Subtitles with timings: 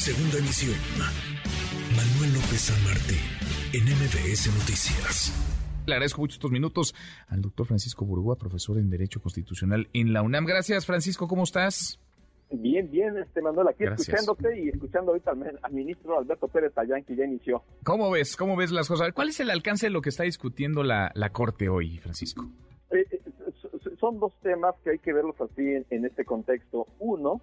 [0.00, 0.78] Segunda emisión.
[1.94, 3.20] Manuel López San Martín,
[3.74, 5.30] en MBS Noticias.
[5.86, 6.94] Le agradezco mucho estos minutos
[7.28, 10.46] al doctor Francisco Burgua, profesor en Derecho Constitucional en la UNAM.
[10.46, 12.00] Gracias, Francisco, ¿cómo estás?
[12.50, 17.14] Bien, bien, este Manuel, aquí escuchándote y escuchando ahorita al, ministro Alberto Pérez Tallán, que
[17.14, 17.62] ya inició.
[17.84, 18.36] ¿Cómo ves?
[18.38, 19.12] ¿Cómo ves las cosas?
[19.12, 22.48] ¿Cuál es el alcance de lo que está discutiendo la, la Corte hoy, Francisco?
[22.90, 23.20] Eh, eh,
[24.00, 26.86] son dos temas que hay que verlos así en, este contexto.
[27.00, 27.42] Uno,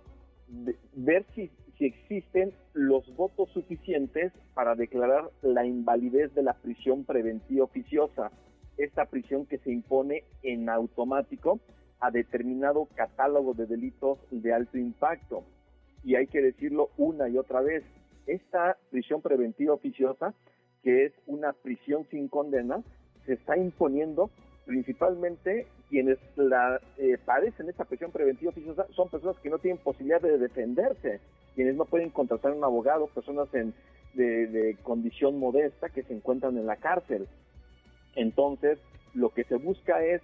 [0.96, 7.66] ver si, si existen los votos suficientes para declarar la invalidez de la prisión preventiva
[7.66, 8.32] oficiosa,
[8.78, 11.60] esta prisión que se impone en automático
[12.00, 15.44] a determinado catálogo de delitos de alto impacto.
[16.04, 17.84] Y hay que decirlo una y otra vez,
[18.28, 20.34] esta prisión preventiva oficiosa,
[20.84, 22.82] que es una prisión sin condena,
[23.26, 24.30] se está imponiendo
[24.66, 30.22] principalmente quienes la eh, padecen esta prisión preventiva oficiosa son personas que no tienen posibilidad
[30.22, 31.20] de defenderse,
[31.58, 33.74] quienes no pueden contratar un abogado, personas en,
[34.14, 37.28] de, condición modesta que se encuentran en la cárcel.
[38.16, 38.78] Entonces,
[39.16, 40.22] lo que se busca es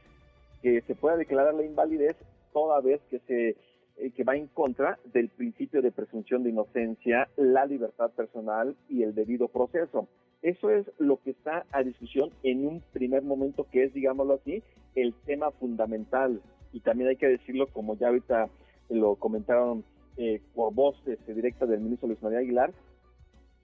[0.61, 2.15] que se pueda declarar la invalidez
[2.53, 3.57] toda vez que se
[3.97, 9.01] eh, que va en contra del principio de presunción de inocencia, la libertad personal y
[9.01, 10.07] el debido proceso.
[10.43, 14.61] Eso es lo que está a discusión en un primer momento, que es, digámoslo así,
[14.93, 16.41] el tema fundamental.
[16.73, 18.49] Y también hay que decirlo, como ya ahorita
[18.89, 19.83] lo comentaron
[20.17, 22.73] eh, por voz este, directa del ministro Luis María Aguilar,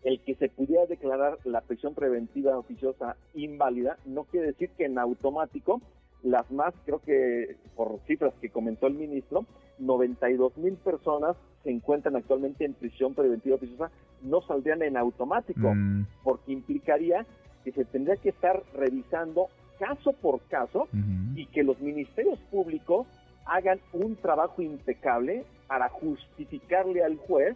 [0.03, 4.97] el que se pudiera declarar la prisión preventiva oficiosa inválida no quiere decir que en
[4.97, 5.81] automático
[6.23, 9.45] las más, creo que por cifras que comentó el ministro,
[9.79, 16.05] 92 mil personas se encuentran actualmente en prisión preventiva oficiosa, no saldrían en automático, mm.
[16.23, 17.25] porque implicaría
[17.63, 20.87] que se tendría que estar revisando caso por caso
[21.35, 23.07] y que los ministerios públicos
[23.45, 27.55] hagan un trabajo impecable para justificarle al juez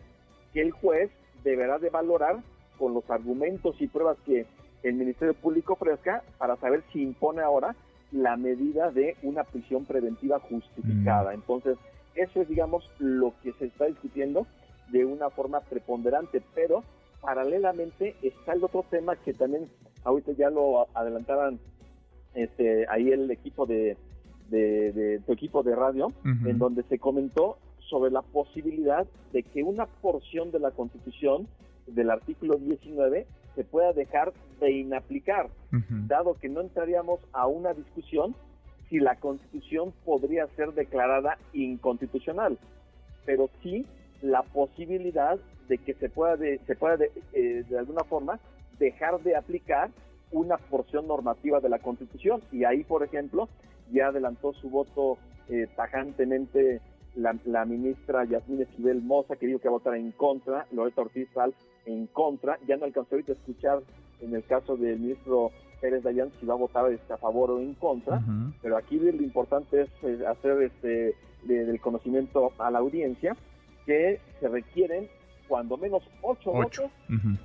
[0.53, 1.09] que el juez
[1.43, 2.37] deberá de valorar
[2.77, 4.45] con los argumentos y pruebas que
[4.83, 7.75] el Ministerio Público ofrezca para saber si impone ahora
[8.11, 11.31] la medida de una prisión preventiva justificada.
[11.31, 11.33] Mm.
[11.33, 11.77] Entonces,
[12.13, 14.45] eso es, digamos, lo que se está discutiendo
[14.91, 16.83] de una forma preponderante, pero
[17.19, 19.69] paralelamente está el otro tema que también
[20.03, 21.59] ahorita ya lo adelantaban
[22.35, 23.97] este, ahí el equipo de,
[24.49, 27.57] de, tu equipo de radio, en donde se comentó
[27.93, 31.47] sobre la posibilidad de que una porción de la Constitución
[31.85, 35.47] del artículo 19 se pueda dejar de inaplicar,
[36.07, 38.33] dado que no entraríamos a una discusión
[38.89, 42.57] si la Constitución podría ser declarada inconstitucional,
[43.27, 43.85] pero sí
[44.23, 45.37] la posibilidad
[45.67, 48.39] de que se pueda de, se pueda de, eh, de alguna forma
[48.79, 49.91] dejar de aplicar
[50.31, 52.41] una porción normativa de la Constitución.
[52.51, 53.49] Y ahí, por ejemplo,
[53.91, 56.81] ya adelantó su voto eh, tajantemente
[57.15, 61.27] la, ministra Yasmín Esquivel Moza, que dijo que va a votar en contra, Loreta Ortiz
[61.33, 61.53] Sal
[61.85, 63.79] en contra, ya no alcanzó ahorita a escuchar
[64.21, 65.51] en el caso del ministro
[65.81, 68.21] Pérez Dayan si va a votar este, a favor o en contra,
[68.61, 73.35] pero aquí lo importante es eh, hacer este del conocimiento a la audiencia
[73.85, 75.09] que se requieren
[75.49, 76.89] cuando menos ocho, votos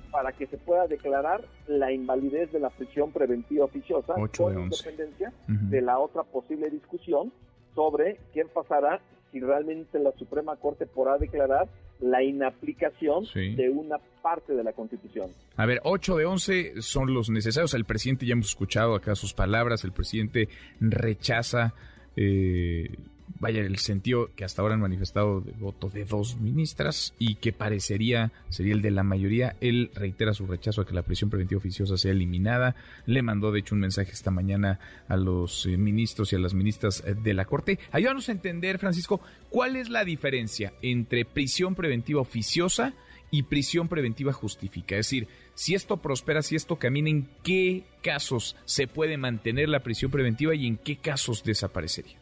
[0.09, 5.81] para que se pueda declarar la invalidez de la prisión preventiva oficiosa con independencia de
[5.81, 7.33] la otra posible discusión
[7.75, 9.01] sobre qué pasará
[9.31, 11.67] si realmente la Suprema Corte podrá declarar
[11.99, 15.29] la inaplicación de una parte de la Constitución.
[15.57, 17.73] A ver, 8 de 11 son los necesarios.
[17.73, 20.47] El presidente, ya hemos escuchado acá sus palabras, el presidente
[20.79, 21.73] rechaza
[22.15, 22.95] eh,
[23.39, 27.53] vaya, el sentido que hasta ahora han manifestado de voto de dos ministras y que
[27.53, 29.55] parecería sería el de la mayoría.
[29.61, 32.75] Él reitera su rechazo a que la prisión preventiva oficiosa sea eliminada.
[33.05, 36.53] Le mandó, de hecho, un mensaje esta mañana a los eh, ministros y a las
[36.53, 37.79] ministras eh, de la Corte.
[37.91, 42.93] Ayúdanos a entender, Francisco, cuál es la diferencia entre prisión preventiva oficiosa
[43.31, 44.95] y prisión preventiva justifica.
[44.97, 49.81] Es decir, si esto prospera, si esto camina, ¿en qué casos se puede mantener la
[49.81, 52.18] prisión preventiva y en qué casos desaparecería?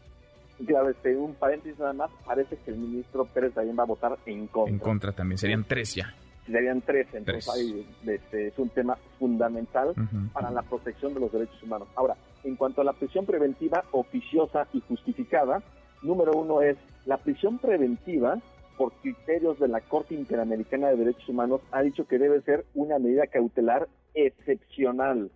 [0.65, 4.17] Claro, este, un paréntesis nada más, parece que el ministro Pérez también va a votar
[4.25, 4.73] en contra.
[4.73, 6.13] En contra también, serían tres ya.
[6.45, 9.93] Serían tres, entonces este, es un tema fundamental
[10.31, 11.89] para la protección de los derechos humanos.
[11.95, 12.15] Ahora,
[12.45, 15.61] en cuanto a la prisión preventiva oficiosa y justificada,
[16.01, 18.39] número uno es la prisión preventiva
[18.77, 22.99] por criterios de la Corte Interamericana de Derechos Humanos ha dicho que debe ser una
[22.99, 25.31] medida cautelar excepcional.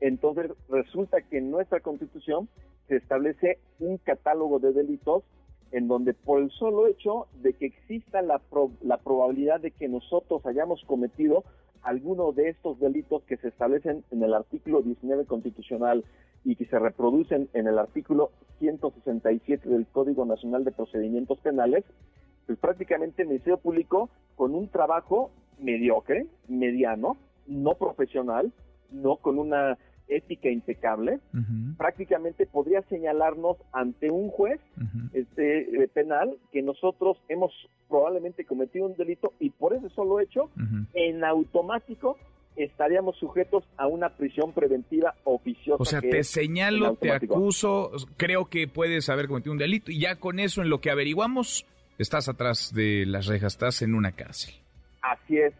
[0.00, 2.48] Entonces resulta que en nuestra Constitución
[2.88, 5.24] se establece un catálogo de delitos
[5.72, 8.40] en donde por el solo hecho de que exista la,
[8.82, 11.44] la probabilidad de que nosotros hayamos cometido
[11.82, 16.04] alguno de estos delitos que se establecen en el artículo 19 constitucional
[16.44, 21.84] y que se reproducen en el artículo 167 del Código Nacional de Procedimientos Penales,
[22.46, 27.16] pues prácticamente el Ministerio Público con un trabajo mediocre, mediano,
[27.46, 28.52] no profesional,
[28.90, 31.20] no con una ética impecable,
[31.76, 34.60] prácticamente podría señalarnos ante un juez
[35.12, 37.52] este, eh, penal que nosotros hemos
[37.88, 40.50] probablemente cometido un delito y por ese solo hecho,
[40.94, 42.16] en automático
[42.56, 45.82] estaríamos sujetos a una prisión preventiva oficiosa.
[45.82, 50.16] O sea, te señalo, te acuso, creo que puedes haber cometido un delito y ya
[50.16, 51.66] con eso en lo que averiguamos,
[51.98, 54.54] estás atrás de las rejas, estás en una cárcel.
[55.02, 55.52] Así es.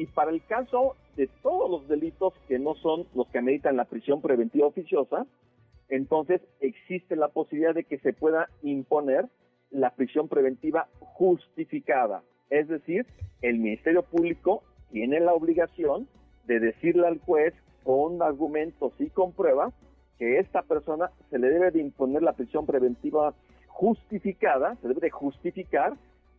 [0.00, 3.84] Y para el caso de todos los delitos que no son los que ameritan la
[3.84, 5.26] prisión preventiva oficiosa,
[5.90, 9.28] entonces existe la posibilidad de que se pueda imponer
[9.68, 12.22] la prisión preventiva justificada.
[12.48, 13.04] Es decir,
[13.42, 16.08] el Ministerio Público tiene la obligación
[16.46, 17.52] de decirle al juez
[17.84, 19.74] con argumentos y con pruebas
[20.16, 23.34] que esta persona se le debe de imponer la prisión preventiva
[23.66, 25.92] justificada, se debe de justificar,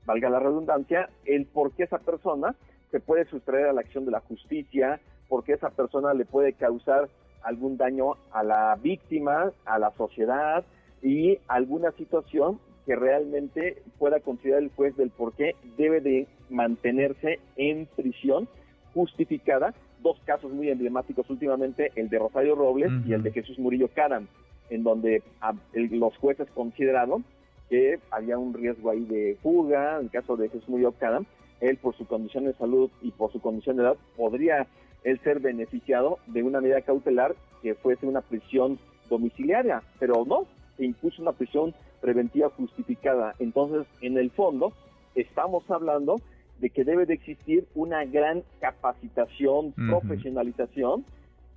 [0.08, 2.56] valga la redundancia, el por qué esa persona
[2.92, 5.00] se puede sustraer a la acción de la justicia,
[5.30, 7.10] porque esa persona le puede causar
[7.42, 10.64] algún daño a la víctima, a la sociedad
[11.02, 17.40] y alguna situación que realmente pueda considerar el juez del por qué debe de mantenerse
[17.56, 18.48] en prisión
[18.94, 19.74] justificada.
[20.02, 24.28] Dos casos muy emblemáticos últimamente, el de Rosario Robles y el de Jesús Murillo Caram,
[24.70, 27.24] en donde ah, los jueces consideraron
[27.70, 31.26] que había un riesgo ahí de fuga, en el caso de Jesús Murillo Caram,
[31.62, 34.68] él por su condición de salud y por su condición de edad podría
[35.04, 38.80] él ser beneficiado de una medida cautelar que fuese una prisión
[39.10, 40.46] domiciliaria, pero no,
[40.78, 43.36] se impuso una prisión preventiva justificada.
[43.40, 44.74] Entonces, en el fondo,
[45.16, 46.18] estamos hablando
[46.60, 51.06] de que debe de existir una gran capacitación, profesionalización,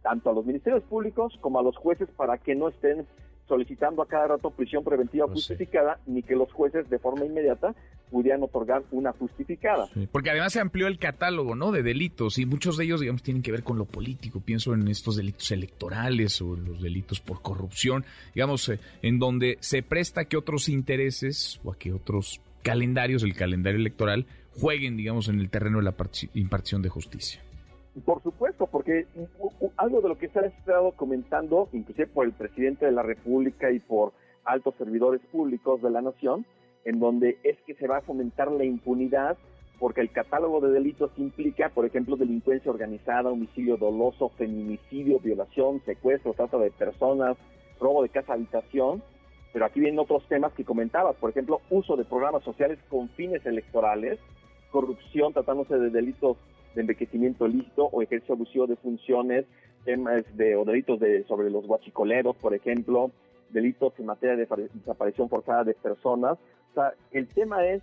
[0.03, 3.07] tanto a los ministerios públicos como a los jueces para que no estén
[3.47, 7.75] solicitando a cada rato prisión preventiva pues justificada, ni que los jueces de forma inmediata
[8.11, 9.89] pudieran otorgar una justificada.
[10.13, 11.73] porque además se amplió el catálogo, ¿no?
[11.73, 14.41] De delitos y muchos de ellos, digamos, tienen que ver con lo político.
[14.41, 18.05] Pienso en estos delitos electorales o los delitos por corrupción,
[18.35, 23.35] digamos, eh, en donde se presta que otros intereses o a que otros calendarios, el
[23.35, 24.27] calendario electoral,
[24.59, 25.95] jueguen, digamos, en el terreno de la
[26.35, 27.41] impartición de justicia.
[28.05, 29.07] Por supuesto, porque
[29.77, 33.71] algo de lo que se ha estado comentando, inclusive por el presidente de la República
[33.71, 34.13] y por
[34.45, 36.45] altos servidores públicos de la nación,
[36.85, 39.37] en donde es que se va a fomentar la impunidad
[39.79, 46.33] porque el catálogo de delitos implica, por ejemplo, delincuencia organizada, homicidio doloso, feminicidio, violación, secuestro,
[46.33, 47.37] trata de personas,
[47.81, 49.03] robo de casa habitación,
[49.53, 53.45] pero aquí vienen otros temas que comentabas, por ejemplo, uso de programas sociales con fines
[53.47, 54.19] electorales,
[54.71, 56.37] corrupción tratándose de delitos
[56.75, 59.45] de envejecimiento listo o ejercicio abusivo de funciones,
[59.85, 63.11] temas de, o delitos de, sobre los guachicoleros, por ejemplo,
[63.51, 66.39] delitos en materia de desaparición forzada de personas.
[66.75, 67.83] O sea, el tema es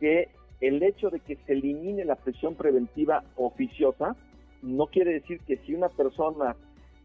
[0.00, 0.28] que
[0.62, 4.16] el hecho de que se elimine la prisión preventiva oficiosa
[4.62, 6.56] no quiere decir que si una persona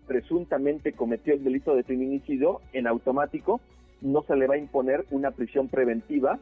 [0.08, 3.60] presuntamente cometió el delito de feminicidio, en automático
[4.00, 6.40] no se le va a imponer una prisión preventiva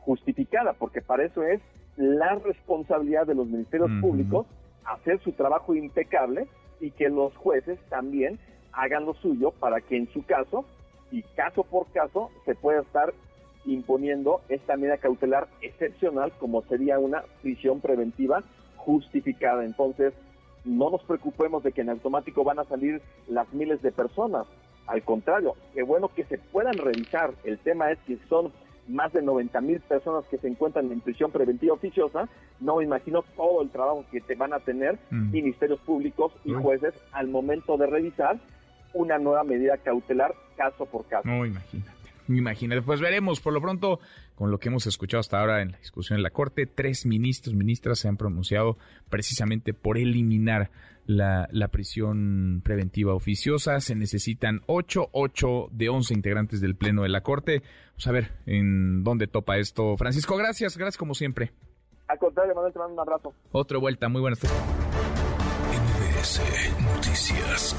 [0.00, 1.62] justificada, porque para eso es
[1.96, 4.46] la responsabilidad de los ministerios públicos
[4.84, 6.46] hacer su trabajo impecable
[6.78, 8.38] y que los jueces también
[8.72, 10.66] hagan lo suyo para que en su caso
[11.10, 13.14] y caso por caso se pueda estar
[13.66, 18.42] imponiendo esta medida cautelar excepcional como sería una prisión preventiva
[18.76, 19.64] justificada.
[19.64, 20.12] Entonces,
[20.64, 24.46] no nos preocupemos de que en automático van a salir las miles de personas.
[24.86, 27.32] Al contrario, qué bueno que se puedan revisar.
[27.44, 28.52] El tema es que son
[28.88, 32.28] más de 90 mil personas que se encuentran en prisión preventiva oficiosa,
[32.60, 35.30] no me imagino todo el trabajo que te van a tener mm.
[35.30, 38.38] ministerios públicos y jueces al momento de revisar
[38.92, 41.26] una nueva medida cautelar caso por caso.
[41.26, 41.93] No, imagínate.
[42.28, 44.00] Imagínate, pues veremos por lo pronto
[44.34, 47.54] con lo que hemos escuchado hasta ahora en la discusión en la Corte, tres ministros,
[47.54, 48.78] ministras se han pronunciado
[49.10, 50.70] precisamente por eliminar
[51.06, 53.80] la, la prisión preventiva oficiosa.
[53.80, 57.62] Se necesitan ocho, ocho de once integrantes del Pleno de la Corte.
[57.90, 59.96] Vamos a ver en dónde topa esto.
[59.96, 61.52] Francisco, gracias, gracias como siempre.
[62.08, 63.34] Al contrario, Manuel, te mando un abrazo.
[63.52, 64.58] Otra vuelta, muy buenas tardes.
[66.80, 67.76] Noticias.